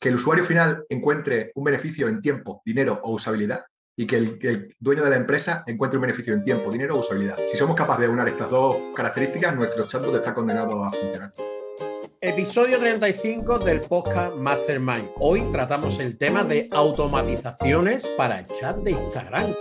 [0.00, 3.64] que el usuario final encuentre un beneficio en tiempo, dinero o usabilidad
[3.96, 7.36] y que el, dueño de la empresa encuentre un beneficio en tiempo, dinero o usabilidad.
[7.50, 11.34] Si somos capaces de unir estas dos características, nuestro chatbot está condenado a funcionar.
[12.20, 15.10] Episodio 35 del podcast Mastermind.
[15.20, 19.54] Hoy tratamos el tema de automatizaciones para el chat de Instagram.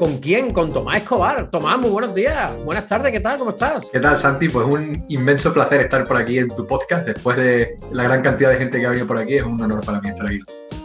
[0.00, 0.54] ¿Con quién?
[0.54, 1.50] Con Tomás Escobar.
[1.50, 2.52] Tomás, muy buenos días.
[2.64, 3.36] Buenas tardes, ¿qué tal?
[3.36, 3.90] ¿Cómo estás?
[3.92, 4.48] ¿Qué tal, Santi?
[4.48, 7.06] Pues un inmenso placer estar por aquí en tu podcast.
[7.06, 9.84] Después de la gran cantidad de gente que ha venido por aquí, es un honor
[9.84, 10.40] para mí estar aquí.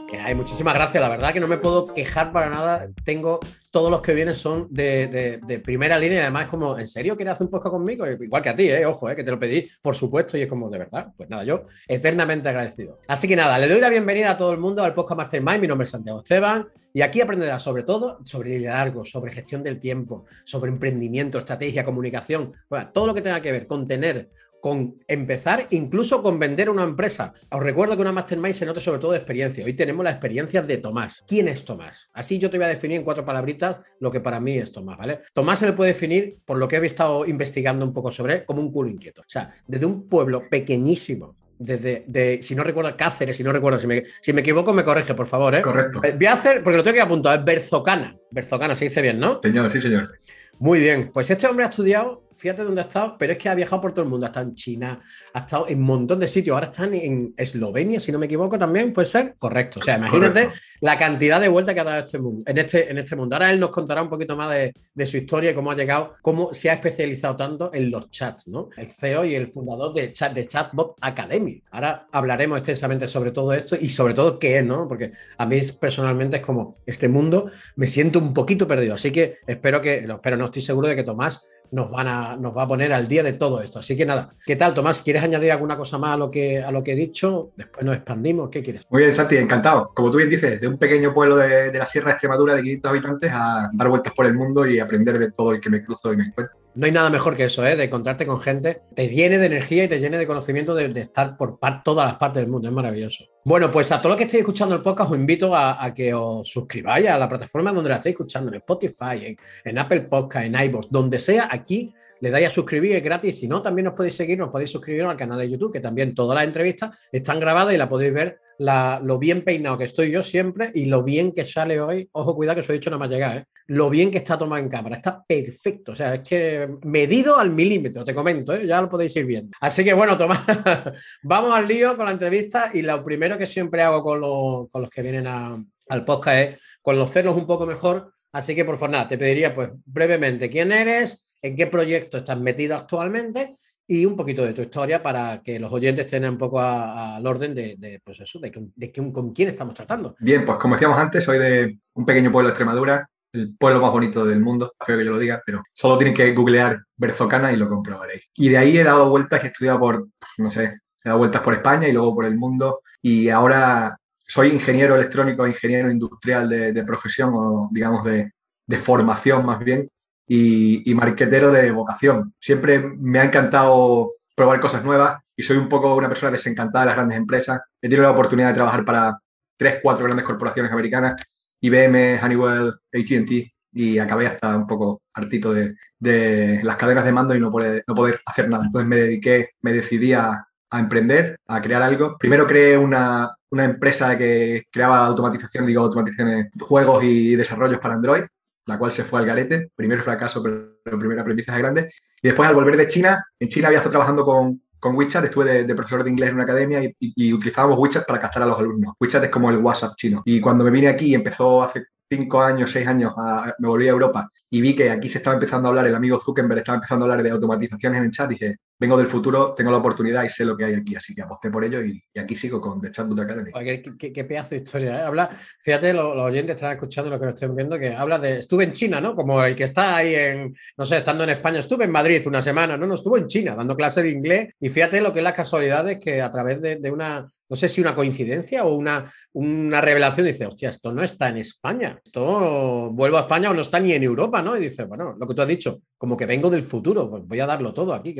[0.10, 1.02] Que hay muchísimas gracias.
[1.02, 2.90] La verdad que no me puedo quejar para nada.
[3.06, 3.40] Tengo
[3.76, 7.44] todos los que vienen son de, primera línea además es como, ¿en serio quieres hacer
[7.44, 8.08] un podcast conmigo?
[8.08, 8.86] Igual que a ti, ¿eh?
[8.86, 9.18] ojo, ¿eh?
[9.18, 12.48] que te lo pedí, por supuesto, y es como, de verdad, pues nada, yo eternamente
[12.48, 13.02] agradecido.
[13.06, 15.68] Así que nada, le doy la bienvenida a todo el mundo al podcast Mastermind, mi
[15.68, 20.24] nombre es Santiago Esteban, y aquí aprenderás sobre todo sobre liderazgo, sobre gestión del tiempo,
[20.46, 24.30] sobre emprendimiento, estrategia, comunicación, bueno, todo lo que tenga que ver con tener
[24.66, 27.36] con empezar incluso con vender una empresa.
[27.52, 29.64] Os recuerdo que una mastermind se nota sobre todo de experiencia.
[29.64, 31.24] Hoy tenemos las experiencias de Tomás.
[31.28, 32.10] ¿Quién es Tomás?
[32.14, 34.98] Así yo te voy a definir en cuatro palabritas lo que para mí es Tomás,
[34.98, 35.20] ¿vale?
[35.34, 38.46] Tomás se le puede definir, por lo que he estado investigando un poco sobre él,
[38.46, 39.22] como un culo inquieto.
[39.22, 43.80] O sea, desde un pueblo pequeñísimo desde, de, si no recuerdo, Cáceres, si no recuerdo,
[43.80, 45.54] si me, si me equivoco, me corrige, por favor.
[45.54, 45.62] ¿eh?
[45.62, 46.02] Correcto.
[46.04, 48.18] Eh, voy a hacer, porque lo tengo que apuntar, es Berzocana.
[48.32, 49.42] Berzocana, se dice bien, ¿no?
[49.44, 50.10] Señor, sí, señor.
[50.58, 53.56] Muy bien, pues este hombre ha estudiado fíjate dónde ha estado, pero es que ha
[53.56, 55.02] viajado por todo el mundo, ha estado en China,
[55.34, 58.60] ha estado en un montón de sitios, ahora están en Eslovenia, si no me equivoco
[58.60, 59.80] también, puede ser correcto.
[59.80, 63.00] O sea, imagínate la cantidad de vueltas que ha dado este mundo, en, este, en
[63.00, 63.36] este mundo.
[63.36, 66.54] Ahora él nos contará un poquito más de, su historia y cómo ha llegado, cómo
[66.54, 68.70] se ha especializado tanto en los chats, ¿no?
[68.78, 71.64] El CEO y el fundador de, chat, de Chatbot Academy.
[71.72, 74.88] Ahora hablaremos extensamente sobre todo esto y sobre todo qué es, ¿no?
[74.88, 79.40] Porque a mí personalmente es como este mundo me siento un poquito perdido, así que
[79.48, 82.68] espero que, pero no estoy seguro de que Tomás nos, van a, nos va a
[82.68, 83.80] poner al día de todo esto.
[83.80, 85.02] Así que nada, ¿qué tal, Tomás?
[85.02, 87.52] ¿Quieres añadir alguna cosa más a lo que, a lo que he dicho?
[87.56, 88.50] Después nos expandimos.
[88.50, 88.86] ¿Qué quieres?
[88.90, 89.90] Muy bien, Santi, encantado.
[89.94, 92.62] Como tú bien dices, de un pequeño pueblo de, de la Sierra de Extremadura de
[92.64, 95.84] 500 habitantes a dar vueltas por el mundo y aprender de todo el que me
[95.84, 96.65] cruzo y me encuentro.
[96.76, 97.78] No hay nada mejor que eso, ¿eh?
[97.78, 101.38] de encontrarte con gente, te llene de energía y te llene de conocimiento de, estar
[101.38, 102.68] por todas las partes del mundo.
[102.68, 103.26] Es maravilloso.
[103.46, 106.50] Bueno, pues a todos los que estéis escuchando el podcast os invito a, que os
[106.50, 110.88] suscribáis a la plataforma donde la estéis escuchando, en Spotify, en, Apple Podcast, en iVoox,
[110.90, 113.40] donde sea, aquí le dais a suscribir, es gratis.
[113.40, 116.14] Si no, también os podéis seguir, os podéis suscribir al canal de YouTube, que también
[116.14, 120.24] todas las entrevistas están grabadas y la podéis ver lo bien peinado que estoy yo
[120.24, 122.10] siempre y lo bien que sale hoy.
[122.14, 123.46] Ojo, cuidado que os he dicho nada más llegar, ¿eh?
[123.68, 124.96] lo bien que está tomado en cámara.
[124.96, 125.92] Está perfecto.
[125.92, 128.66] O sea, es que medido al milímetro, te comento, ¿eh?
[128.66, 129.52] ya lo podéis ir viendo.
[129.60, 130.42] Así que bueno, Tomás,
[131.24, 135.02] vamos al lío con la entrevista y lo primero que siempre hago con los, que
[135.02, 138.12] vienen al podcast es conocerlos un poco mejor.
[138.32, 142.40] Así que por favor, nada, te pediría pues brevemente quién eres, en qué proyecto estás
[142.40, 143.58] metido actualmente
[143.88, 147.54] y un poquito de tu historia para que los oyentes tengan un poco al orden
[147.54, 150.16] de, pues eso, de, con quién estamos tratando.
[150.20, 153.92] Bien, pues como decíamos antes, soy de un pequeño pueblo de Extremadura, el pueblo más
[153.92, 157.58] bonito del mundo, feo que yo lo diga, pero solo tienen que googlear Berzocana y
[157.58, 158.24] lo comprobaréis.
[158.34, 160.08] Y de ahí he dado vueltas y he estudiado por,
[160.38, 164.48] no sé, he dado vueltas por España y luego por el mundo y ahora soy
[164.48, 168.32] ingeniero electrónico, ingeniero industrial de, profesión o digamos de,
[168.66, 169.90] de formación más bien
[170.28, 172.34] y, marquetero de vocación.
[172.40, 176.88] Siempre me ha encantado probar cosas nuevas y soy un poco una persona desencantada de
[176.88, 177.62] las grandes empresas.
[177.82, 179.20] He tenido la oportunidad de trabajar para
[179.58, 181.16] tres, cuatro grandes corporaciones americanas,
[181.62, 187.36] IBM, Honeywell, ATT, y acabé hasta un poco hartito de, de las cadenas de mando
[187.36, 188.66] y no poder, no poder hacer nada.
[188.66, 192.18] Entonces me dediqué, me decidí a, a emprender, a crear algo.
[192.18, 198.24] Primero creé una, una empresa que creaba automatización, digo, automatizaciones, juegos y desarrollos para Android
[198.66, 199.72] la cual se fue al garete.
[199.76, 201.92] Primer fracaso, pero primer aprendizaje grande.
[202.22, 205.64] Y después, al volver de China, en China había estado trabajando con, con WeChat, estuve
[205.64, 208.94] de, profesor de inglés en una academia y, utilizábamos WeChat para captar a los alumnos.
[209.00, 210.22] WeChat es como el WhatsApp chino.
[210.26, 213.14] Y cuando me vine aquí, empezó hace cinco años, seis años,
[213.60, 216.22] me volví a Europa y vi que aquí se estaba empezando a hablar, el amigo
[216.22, 219.72] Zuckerberg estaba empezando a hablar de automatizaciones en el chat, dije, vengo del futuro, tengo
[219.72, 222.36] la oportunidad y sé lo que hay aquí, así que aposté por ello y, aquí
[222.36, 223.52] sigo con The Chatbot Academy.
[223.98, 225.02] qué, pedazo de historia, ¿eh?
[225.04, 225.30] Habla,
[225.60, 228.72] fíjate, los, oyentes están escuchando lo que nos estén viendo, que habla de, estuve en
[228.74, 229.16] China, ¿no?
[229.16, 232.42] Como el que está ahí en, no sé, estando en España, estuve en Madrid una
[232.42, 235.24] semana, no, no, estuvo en China dando clase de inglés y fíjate lo que es
[235.24, 239.80] las casualidades que a través de, una no sé si una coincidencia o una, una
[239.80, 243.80] revelación, dice, hostia, esto no está en España, esto vuelvo a España o no está
[243.80, 244.58] ni en Europa, ¿no?
[244.58, 247.40] Y dice, bueno, lo que tú has dicho, como que vengo del futuro, pues voy
[247.40, 248.16] a darlo todo aquí,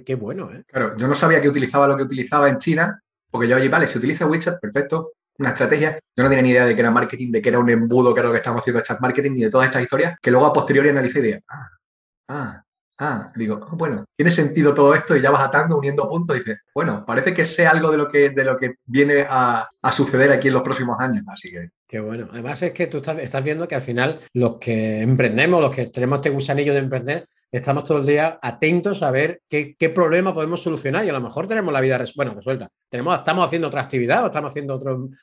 [0.00, 0.64] qué, bueno, ¿eh?
[0.66, 3.00] Claro, yo no sabía que utilizaba lo que utilizaba en China,
[3.30, 5.98] porque yo, oye, vale, si utiliza WeChat, perfecto, una estrategia.
[6.16, 8.20] Yo no tenía ni idea de que era marketing, de que era un embudo, que
[8.20, 10.52] era lo que estamos haciendo chat marketing, ni de todas estas historias, que luego a
[10.52, 11.68] posteriori analicé y dije, ah,
[12.28, 12.64] ah,
[12.98, 16.40] ah, digo, ah, bueno, tiene sentido todo esto y ya vas atando, uniendo puntos y
[16.40, 19.92] dices, bueno, parece que sé algo de lo que, de lo que viene a, a
[19.92, 21.70] suceder aquí en los próximos años, así que...
[21.88, 22.28] Qué bueno.
[22.32, 25.86] Además es que tú estás, estás, viendo que al final los que emprendemos, los que
[25.86, 30.32] tenemos este gusanillo de emprender, estamos todo el día atentos a ver qué, qué problema
[30.32, 32.70] podemos solucionar y a lo mejor tenemos la vida bueno, resuelta.
[32.88, 34.80] Tenemos, estamos haciendo otra actividad o estamos haciendo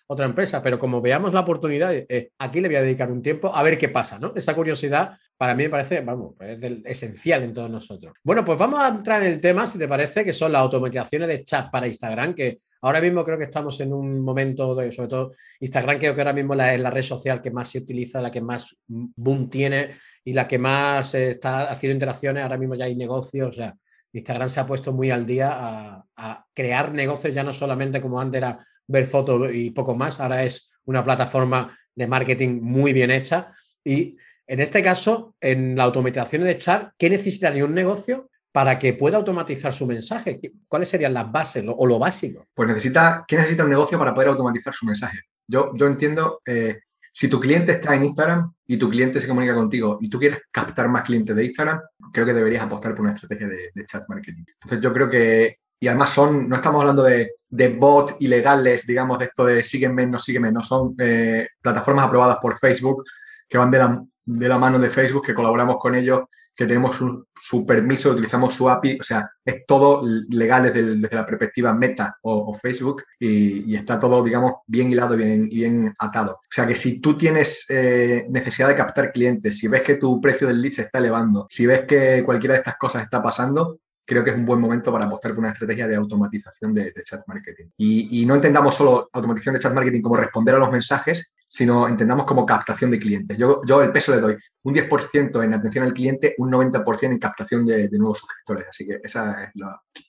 [0.08, 3.54] otra empresa, pero como veamos la oportunidad, eh, aquí le voy a dedicar un tiempo
[3.54, 4.32] a ver qué pasa, ¿no?
[4.36, 8.14] Esa curiosidad para mí me parece, vamos, es esencial en todos nosotros.
[8.24, 11.30] Bueno, pues vamos a entrar en el tema, si te parece, que son las automatizaciones
[11.30, 15.08] de chat para Instagram, que ahora mismo creo que estamos en un momento de, sobre
[15.08, 15.32] todo
[15.62, 18.42] Instagram, creo que ahora mismo es la red social que más se utiliza, la que
[18.42, 19.92] más boom tiene
[20.30, 22.44] y la que más está haciendo interacciones.
[22.44, 23.76] Ahora mismo ya hay negocios, o sea,
[24.12, 28.22] Instagram se ha puesto muy al día a, a crear negocios, ya no solamente como
[28.22, 33.10] antes era ver fotos y poco más, ahora es una plataforma de marketing muy bien
[33.10, 33.52] hecha.
[33.84, 38.94] Y en este caso, en la automatización de chat, ¿qué necesitaría un negocio para que
[38.94, 40.40] pueda automatizar su mensaje?
[40.68, 42.46] ¿Cuáles serían las bases o lo básico?
[42.54, 45.22] Pues necesita, ¿qué necesita un negocio para poder automatizar su mensaje?
[45.48, 46.82] Yo, yo entiendo, eh,
[47.12, 50.40] si tu cliente está en Instagram y tu cliente se comunica contigo y tú quieres
[50.52, 51.82] captar más clientes de Instagram,
[52.14, 54.44] creo que deberías apostar por una estrategia de, chat marketing.
[54.54, 59.20] Entonces yo creo que, y además son, no estamos hablando de, de bots ilegales, digamos,
[59.20, 63.04] de esto de sígueme, no sígueme, no son eh, plataformas aprobadas por Facebook
[63.48, 66.22] que van de la, de la mano de Facebook, que colaboramos con ellos
[66.60, 71.74] que tenemos su, permiso, utilizamos su API, o sea, es todo legal desde, la perspectiva
[71.74, 76.34] Meta o, Facebook y, está todo, digamos, bien hilado y bien, bien atado.
[76.34, 80.20] O sea, que si tú tienes eh, necesidad de captar clientes, si ves que tu
[80.20, 83.80] precio del lead se está elevando, si ves que cualquiera de estas cosas está pasando,
[84.04, 87.22] creo que es un buen momento para apostar por una estrategia de automatización de, chat
[87.26, 87.68] marketing.
[87.78, 92.26] Y, no entendamos solo automatización de chat marketing como responder a los mensajes, sino entendamos
[92.26, 93.38] como captación de clientes.
[93.38, 97.18] Yo, yo el peso le doy un 10% en atención al cliente, un 90% en
[97.18, 98.68] captación de, nuevos suscriptores.
[98.70, 99.52] Así que esa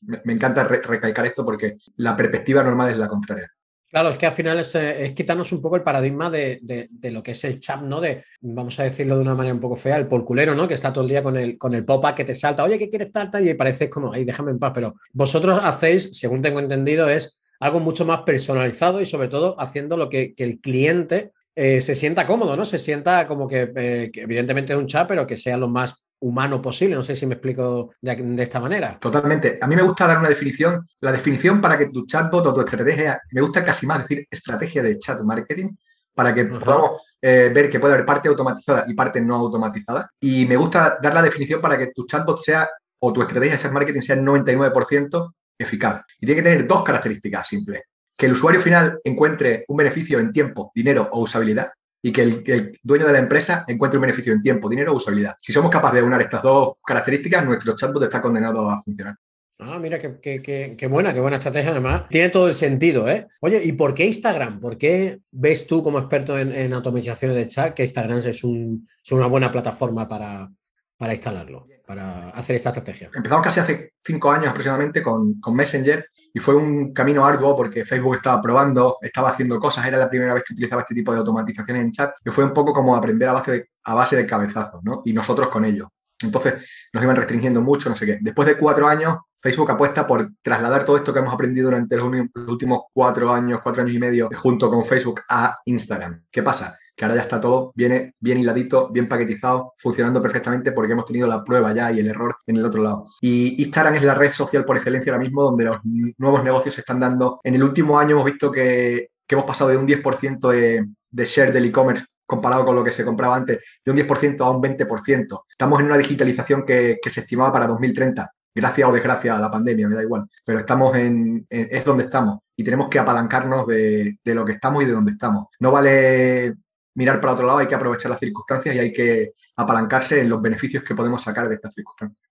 [0.02, 3.50] me, encanta recalcar esto porque la perspectiva normal es la contraria.
[3.88, 4.72] Claro, es que al final es,
[5.16, 8.00] quitarnos un poco el paradigma de, lo que es el chat, ¿no?
[8.00, 10.69] De, vamos a decirlo de una manera un poco fea, el porculero, ¿no?
[10.69, 12.88] Que está todo el día con el, con el pop-up que te salta, oye, ¿qué
[12.88, 14.70] quieres tal, Y pareces como, ay, déjame en paz.
[14.72, 19.96] Pero vosotros hacéis, según tengo entendido, es algo mucho más personalizado y sobre todo haciendo
[19.96, 22.64] lo que, el cliente eh, se sienta cómodo, ¿no?
[22.64, 25.94] Se sienta como que, eh, que, evidentemente es un chat, pero que sea lo más
[26.20, 26.94] humano posible.
[26.94, 28.98] No sé si me explico de, esta manera.
[28.98, 29.58] Totalmente.
[29.60, 30.86] A mí me gusta dar una definición.
[31.00, 34.82] La definición para que tu chatbot o tu estrategia, me gusta casi más decir estrategia
[34.82, 35.70] de chat marketing,
[36.14, 40.10] para que podamos eh, ver que puede haber parte automatizada y parte no automatizada.
[40.20, 42.70] Y me gusta dar la definición para que tu chatbot sea
[43.00, 46.02] o tu estrategia de chat marketing sea el 99% eficaz.
[46.20, 47.82] Y tiene que tener dos características simples.
[48.16, 51.70] Que el usuario final encuentre un beneficio en tiempo, dinero o usabilidad
[52.02, 55.36] y que el, dueño de la empresa encuentre un beneficio en tiempo, dinero o usabilidad.
[55.40, 59.16] Si somos capaces de unir estas dos características, nuestro chatbot está condenado a funcionar.
[59.62, 62.04] Ah, mira, qué, buena, qué buena estrategia además.
[62.08, 63.28] Tiene todo el sentido, ¿eh?
[63.42, 64.58] Oye, ¿y por qué Instagram?
[64.58, 69.52] ¿Por qué ves tú como experto en, automatizaciones de chat que Instagram es, una buena
[69.52, 70.50] plataforma para,
[70.96, 73.10] para instalarlo, para hacer esta estrategia?
[73.12, 78.14] Empezamos casi hace cinco años aproximadamente con, Messenger y fue un camino arduo porque Facebook
[78.14, 81.82] estaba probando, estaba haciendo cosas, era la primera vez que utilizaba este tipo de automatizaciones
[81.82, 84.81] en chat y fue un poco como aprender a base de, a base de cabezazos,
[84.84, 85.02] ¿no?
[85.04, 85.92] Y nosotros con ello.
[86.22, 88.19] Entonces nos iban restringiendo mucho, no sé qué.
[88.20, 92.08] Después de cuatro años, Facebook apuesta por trasladar todo esto que hemos aprendido durante los
[92.46, 96.22] últimos cuatro años, cuatro años y medio, junto con Facebook a Instagram.
[96.31, 96.79] ¿Qué pasa?
[97.00, 101.26] Que ahora ya está todo bien, bien hiladito, bien paquetizado, funcionando perfectamente porque hemos tenido
[101.26, 103.06] la prueba ya y el error en el otro lado.
[103.22, 105.78] Y Instagram es la red social por excelencia ahora mismo donde los
[106.19, 107.40] nuevos negocios se están dando.
[107.42, 111.54] En el último año hemos visto que, hemos pasado de un 10% de, de share
[111.54, 115.44] del e-commerce comparado con lo que se compraba antes, de un 10% a un 20%.
[115.48, 119.88] Estamos en una digitalización que, se estimaba para 2030 gracias o desgracia a la pandemia,
[119.88, 124.34] me da igual, pero estamos en, es donde estamos y tenemos que apalancarnos de, de,
[124.34, 125.46] lo que estamos y de donde estamos.
[125.60, 126.56] No vale
[126.94, 130.43] mirar para otro lado, hay que aprovechar las circunstancias y hay que apalancarse en los
[130.43, 132.31] beneficios que podemos sacar de estas circunstancias.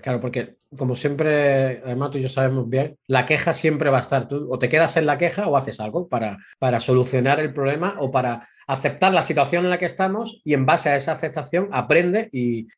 [0.00, 4.02] Claro, porque como siempre, además tú y yo sabemos bien, la queja siempre va a
[4.02, 4.28] estar.
[4.28, 7.96] Tú o te quedas en la queja o haces algo para, para solucionar el problema
[7.98, 11.68] o para aceptar la situación en la que estamos y en base a esa aceptación
[11.72, 12.68] aprende y,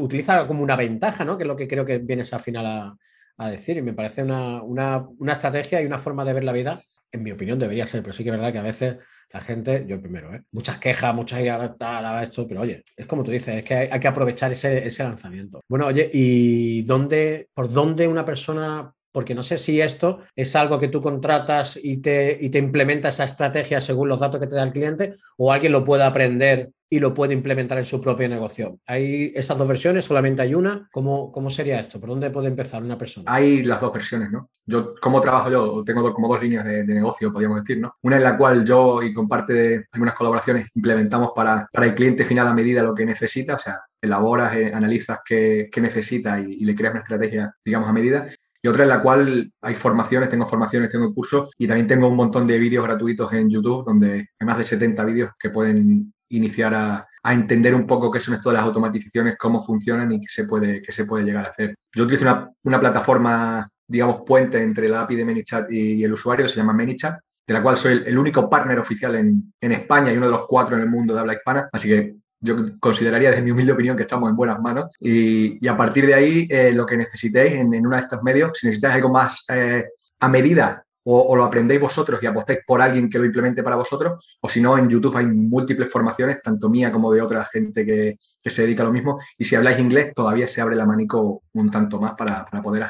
[0.00, 1.36] utiliza como una ventaja, ¿no?
[1.36, 2.96] Que es lo que creo que vienes al final a,
[3.36, 3.76] a decir.
[3.76, 6.80] Y me parece una, una, una estrategia y una forma de ver la vida,
[7.12, 8.96] en mi opinión, debería ser, pero sí que es verdad que a veces
[9.32, 10.42] la gente, yo primero, ¿eh?
[10.52, 11.40] muchas quejas, muchas
[11.78, 15.04] tal, esto, pero oye, es como tú dices, es que hay, que aprovechar ese, ese,
[15.04, 15.60] lanzamiento.
[15.68, 20.78] Bueno, oye, ¿y dónde, por dónde una persona porque no sé si esto es algo
[20.78, 24.54] que tú contratas y te, y te implementa esa estrategia según los datos que te
[24.54, 28.28] da el cliente o alguien lo puede aprender y lo puede implementar en su propio
[28.28, 28.80] negocio.
[28.86, 30.04] ¿Hay esas dos versiones?
[30.04, 30.88] ¿Solamente hay una?
[30.90, 32.00] ¿Cómo, cómo sería esto?
[32.00, 33.32] ¿Por dónde puede empezar una persona?
[33.32, 34.50] Hay las dos versiones, ¿no?
[34.66, 35.84] Yo, ¿cómo trabajo yo?
[35.84, 37.94] Tengo como dos líneas de, negocio, podríamos decir, ¿no?
[38.02, 41.94] Una en la cual yo y con parte de algunas colaboraciones implementamos para, para el
[41.94, 46.40] cliente final a medida lo que necesita, o sea, elaboras, eh, analizas qué, qué necesita
[46.40, 48.28] y, le creas una estrategia, digamos, a medida
[48.62, 52.16] y otra en la cual hay formaciones, tengo formaciones, tengo cursos y también tengo un
[52.16, 56.74] montón de vídeos gratuitos en YouTube donde hay más de 70 vídeos que pueden iniciar
[56.74, 60.44] a, entender un poco qué son esto de las automatizaciones, cómo funcionan y qué se
[60.44, 61.74] puede, qué se puede llegar a hacer.
[61.94, 62.24] Yo utilizo
[62.62, 67.18] una, plataforma, digamos, puente entre la API de ManyChat y, el usuario, se llama ManyChat,
[67.46, 70.76] de la cual soy el, único partner oficial en, España y uno de los cuatro
[70.76, 71.68] en el mundo de habla hispana.
[71.72, 74.94] Así que yo consideraría, desde mi humilde opinión, que estamos en buenas manos.
[74.98, 78.52] Y, a partir de ahí, eh, lo que necesitéis en, en, uno de estos medios,
[78.54, 79.84] si necesitáis algo más eh,
[80.20, 84.38] a medida o, lo aprendéis vosotros y apostáis por alguien que lo implemente para vosotros,
[84.40, 88.18] o si no, en YouTube hay múltiples formaciones, tanto mía como de otra gente que,
[88.48, 91.70] se dedica a lo mismo, y si habláis inglés todavía se abre el abanico un
[91.70, 92.86] tanto más para, poder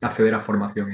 [0.00, 0.90] acceder a formación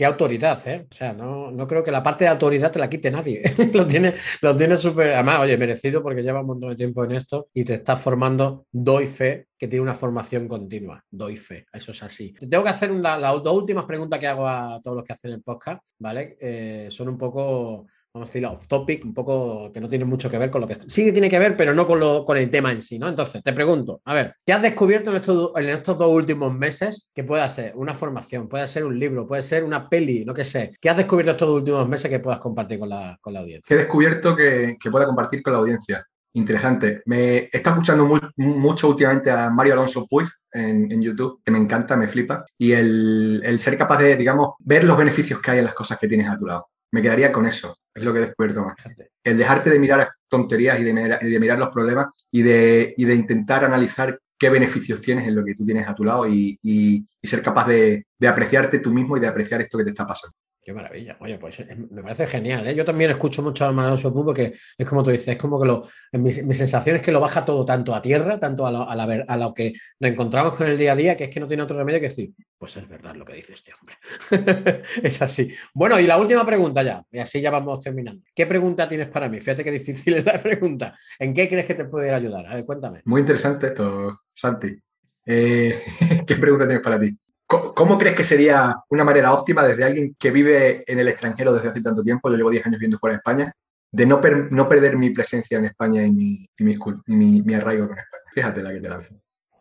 [0.00, 0.86] qué autoridad, ¿eh?
[0.90, 3.42] O sea, no, no, creo que la parte de autoridad te la quite nadie.
[3.74, 7.12] lo tiene, lo tiene súper, además, oye, merecido porque lleva un montón de tiempo en
[7.12, 11.04] esto y te estás formando, doy fe, que tiene una formación continua.
[11.10, 12.32] Doy fe, eso es así.
[12.32, 15.32] Te tengo que hacer las dos últimas preguntas que hago a todos los que hacen
[15.32, 16.38] el podcast, ¿vale?
[16.40, 20.28] Eh, son un poco vamos a decirlo, off topic, un poco que no tiene mucho
[20.28, 22.36] que ver con lo que sí que tiene que ver, pero no con, lo, con
[22.36, 23.08] el tema en sí, ¿no?
[23.08, 27.08] Entonces, te pregunto, a ver, ¿qué has descubierto en estos, en estos dos últimos meses
[27.14, 30.44] que pueda ser una formación, puede ser un libro, puede ser una peli, no que
[30.44, 30.76] sé?
[30.80, 33.74] ¿Qué has descubierto estos últimos meses que puedas compartir con la, con la audiencia?
[33.74, 36.04] he descubierto que, que pueda compartir con la audiencia.
[36.32, 37.02] Interesante.
[37.06, 41.96] Me estado escuchando mucho últimamente a Mario Alonso Puig, en, en, YouTube, que me encanta,
[41.96, 45.64] me flipa, y el, el, ser capaz de, digamos, ver los beneficios que hay en
[45.64, 47.76] las cosas que tienes a tu lado me quedaría con eso.
[47.94, 48.76] Es lo que he descubierto más.
[49.24, 53.14] El dejarte de mirar tonterías y de, de mirar los problemas y de, y de,
[53.14, 57.04] intentar analizar qué beneficios tienes en lo que tú tienes a tu lado y, y,
[57.22, 60.34] ser capaz de, de, apreciarte tú mismo y de apreciar esto que te está pasando.
[60.62, 61.16] Qué maravilla.
[61.20, 62.66] Oye, pues eh, me parece genial.
[62.66, 62.74] ¿eh?
[62.74, 65.66] Yo también escucho mucho a Manuel Sopú porque es como tú dices, es como que
[65.66, 68.94] lo, mi, sensación es que lo baja todo tanto a tierra, tanto a lo, a,
[68.94, 71.48] la, a lo que nos encontramos con el día a día, que es que no
[71.48, 73.96] tiene otro remedio que decir, pues es verdad lo que dice este hombre.
[75.02, 75.50] es así.
[75.72, 78.22] Bueno, y la última pregunta ya, y así ya vamos terminando.
[78.34, 79.40] ¿Qué pregunta tienes para mí?
[79.40, 80.94] Fíjate qué difícil es la pregunta.
[81.18, 82.46] ¿En qué crees que te puede ayudar?
[82.46, 83.00] A ver, cuéntame.
[83.06, 84.78] Muy interesante esto, Santi.
[85.24, 85.82] Eh,
[86.26, 87.16] ¿Qué pregunta tienes para ti?
[87.50, 91.70] ¿Cómo crees que sería una manera óptima desde alguien que vive en el extranjero desde
[91.70, 92.30] hace tanto tiempo?
[92.30, 93.52] Yo llevo 10 años viviendo fuera de España,
[93.90, 98.22] de no, no perder mi presencia en España y mi, mi, mi, arraigo con España.
[98.32, 99.20] Fíjate la que te lanzo.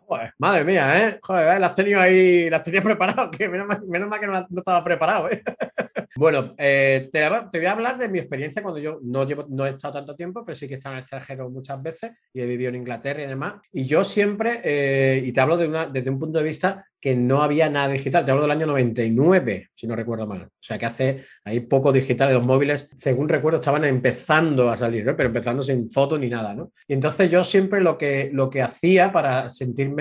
[0.10, 1.20] Joder, madre mía, ¿eh?
[1.22, 1.60] Joder, ¿eh?
[1.60, 5.30] las tenido ahí, las tenías preparadas, que menos mal, menos mal que no, estaba preparado,
[5.30, 5.44] ¿eh?
[6.16, 9.68] bueno, eh, te, te, voy a hablar de mi experiencia cuando yo no, llevo, no
[9.68, 12.42] he estado tanto tiempo, pero sí que he estado en el extranjero muchas veces y
[12.42, 13.62] he vivido en Inglaterra y demás.
[13.72, 17.16] Y yo siempre, eh, y te hablo de una, desde un punto de vista que
[17.16, 18.26] no había nada digital.
[18.26, 20.44] Te hablo del año 99, si no recuerdo mal.
[20.44, 22.34] O sea que hace ahí poco digital.
[22.34, 25.16] Los móviles, según recuerdo, estaban empezando a salir, ¿no?
[25.16, 26.54] pero empezando sin fotos ni nada.
[26.54, 26.72] ¿no?
[26.88, 29.99] Y entonces yo siempre lo que, lo que hacía para sentirme,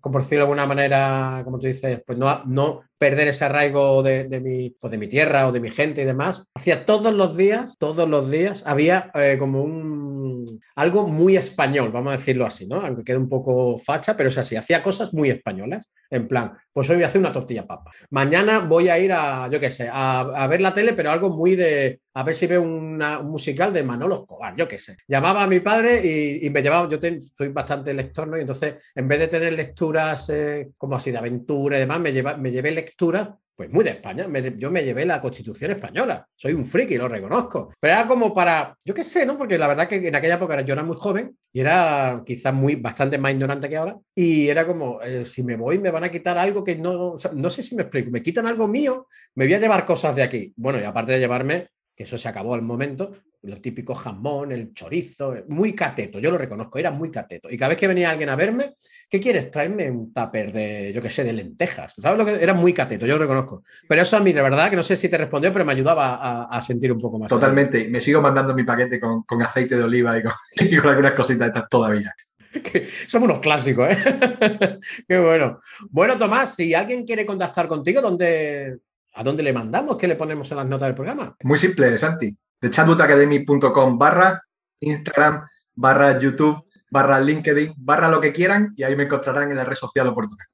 [0.00, 4.02] como por decirlo de alguna manera, como tú dices, pues no, no perder ese arraigo
[4.02, 7.12] de, de, mi, pues de mi tierra o de mi gente y demás, hacía todos
[7.14, 10.27] los días, todos los días, había eh, como un
[10.76, 12.80] algo muy español, vamos a decirlo así, ¿no?
[12.80, 15.88] Aunque quede un poco facha, pero es así, hacía cosas muy españolas.
[16.10, 17.90] En plan, pues hoy voy a hacer una tortilla papa.
[18.10, 21.54] Mañana voy a ir a, yo qué sé, a, ver la tele, pero algo muy
[21.56, 24.96] de, a ver si veo un musical de Manolo Escobar, yo qué sé.
[25.06, 26.98] Llamaba a mi padre y, me llevaba, yo
[27.34, 28.38] soy bastante lector, ¿no?
[28.38, 32.12] Y entonces, en vez de tener lecturas eh, como así de aventura y demás, me,
[32.12, 33.28] lleva, me llevé lecturas
[33.58, 34.24] pues muy de España.
[34.56, 36.24] yo me llevé la Constitución española.
[36.36, 37.74] Soy un friki, lo reconozco.
[37.80, 39.36] Pero era como para, yo qué sé, ¿no?
[39.36, 42.76] Porque la verdad que en aquella época yo era muy joven y era quizás muy,
[42.76, 43.98] bastante más ignorante que ahora.
[44.14, 47.50] Y era como, eh, si me voy me van a quitar algo que no, no
[47.50, 48.12] sé si me explico.
[48.12, 50.52] Me quitan algo mío, me voy a llevar cosas de aquí.
[50.54, 51.66] Bueno, y aparte de llevarme,
[51.98, 53.10] que eso se acabó al momento,
[53.42, 57.50] los típicos jamón, el chorizo, muy cateto, yo lo reconozco, era muy cateto.
[57.50, 58.74] Y cada vez que venía alguien a verme,
[59.10, 59.50] ¿qué quieres?
[59.50, 61.94] Traerme un tupper de, yo qué sé, de lentejas.
[61.98, 63.04] ¿Sabes lo que era muy cateto?
[63.04, 63.64] Yo lo reconozco.
[63.88, 66.44] Pero eso a mí, la verdad, que no sé si te respondió, pero me ayudaba
[66.44, 67.28] a, sentir un poco más.
[67.28, 67.88] Totalmente.
[67.88, 70.32] Me sigo mandando mi paquete con, aceite de oliva y con,
[70.88, 72.14] algunas cositas estas todavía.
[73.08, 74.78] Somos unos clásicos, ¿eh?
[75.08, 75.58] Qué bueno.
[75.90, 78.78] Bueno, Tomás, si alguien quiere contactar contigo, ¿dónde,
[79.14, 79.96] ¿a dónde le mandamos?
[79.96, 81.36] ¿Qué le ponemos en las notas del programa?
[81.42, 84.42] Muy simple, Santi de chatbotacademy.com barra
[84.80, 89.64] Instagram, barra YouTube, barra LinkedIn, barra lo que quieran y ahí me encontrarán en la
[89.64, 90.44] red social oportuna.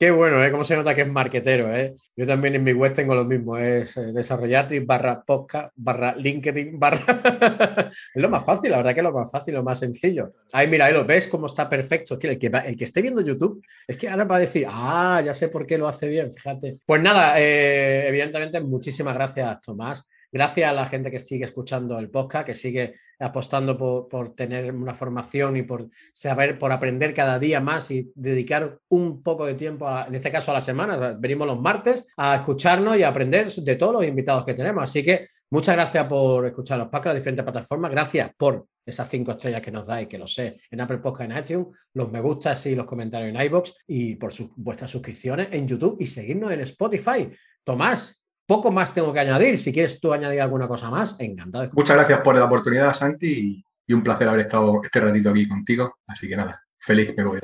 [0.00, 0.50] Qué bueno, ¿eh?
[0.50, 1.94] Cómo se nota que es marquetero, ¿eh?
[2.16, 7.90] Yo también en mi web tengo lo mismo, es eh, barra podcast barra LinkedIn barra...
[8.14, 10.32] es lo más fácil, la verdad que es lo más fácil, lo más sencillo.
[10.54, 12.14] Ahí mira, ahí lo ves cómo está perfecto.
[12.14, 14.66] Es que el que, el que esté viendo YouTube, es que ahora va a decir,
[14.70, 16.78] ah, ya sé por qué lo hace bien, fíjate.
[16.86, 20.06] Pues nada, eh, evidentemente, muchísimas gracias, Tomás.
[20.32, 24.94] Gracias a la gente que sigue escuchando el podcast, que sigue apostando por, tener una
[24.94, 29.88] formación y por saber, por aprender cada día más y dedicar un poco de tiempo,
[30.06, 31.16] en este caso a la semana.
[31.18, 34.84] Venimos los martes a escucharnos y a aprender de todos los invitados que tenemos.
[34.84, 37.90] Así que muchas gracias por escuchar los podcasts, las diferentes plataformas.
[37.90, 41.38] Gracias por esas cinco estrellas que nos dais, que lo sé, en Apple Podcast, en
[41.38, 45.96] iTunes, los me gustas y los comentarios en iBox y por vuestras suscripciones en YouTube
[46.00, 47.30] y seguirnos en Spotify.
[47.64, 48.19] Tomás,
[48.50, 49.60] poco más tengo que añadir.
[49.60, 51.70] Si quieres tú añadir alguna cosa más, encantado.
[51.72, 55.98] Muchas gracias por la oportunidad, Santi, y, un placer haber estado este ratito aquí contigo.
[56.08, 57.38] Así que nada, feliz me voy.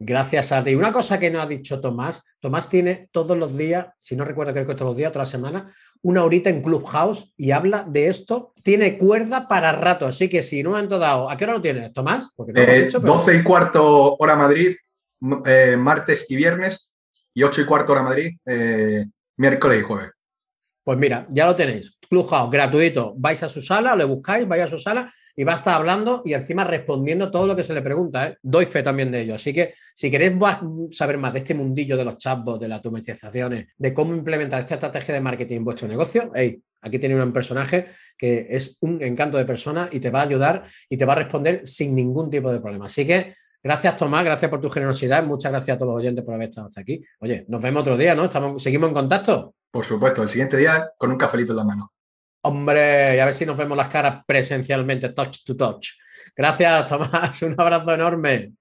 [0.00, 0.74] Gracias a ti.
[0.74, 4.52] Una cosa que no ha dicho Tomás, Tomás tiene todos los días, si no recuerdo
[4.52, 8.08] creo que todos los días, toda la semana, una horita en Clubhouse y habla de
[8.08, 8.52] esto.
[8.64, 11.62] Tiene cuerda para rato, así que si en un momento dado, ¿a qué hora lo
[11.62, 12.30] tienes, Tomás?
[12.34, 14.74] Porque eh, 12 y cuarto hora Madrid,
[15.46, 16.90] eh, martes y viernes,
[17.32, 19.06] y 8 y cuarto hora Madrid, eh,
[19.36, 20.15] miércoles y jueves.
[20.86, 21.98] Pues mira, ya lo tenéis.
[22.08, 23.12] Clubhouse, gratuito.
[23.16, 26.22] Vais a su sala, lo buscáis, vais a su sala y va a estar hablando
[26.24, 28.28] y encima respondiendo todo lo que se le pregunta.
[28.28, 28.38] ¿eh?
[28.40, 29.34] Doy fe también de ello.
[29.34, 30.34] Así que si queréis
[30.92, 34.74] saber más de este mundillo de los chatbots, de las automatizaciones, de cómo implementar esta
[34.74, 39.38] estrategia de marketing en vuestro negocio, hey, aquí tiene un personaje que es un encanto
[39.38, 42.52] de persona y te va a ayudar y te va a responder sin ningún tipo
[42.52, 42.86] de problema.
[42.86, 43.34] Así que
[43.66, 45.24] Gracias, Tomás, gracias por tu generosidad.
[45.24, 47.02] Muchas gracias a todos los oyentes por haber estado hasta aquí.
[47.18, 48.30] Oye, nos vemos otro día, ¿no?
[48.60, 49.56] ¿Seguimos en contacto?
[49.76, 51.92] Por supuesto, el siguiente día con un cafelito en la mano.
[52.44, 55.88] Hombre, y a ver si nos vemos las caras presencialmente, touch to touch.
[56.34, 57.42] Gracias, Tomás.
[57.42, 58.52] Un abrazo enorme.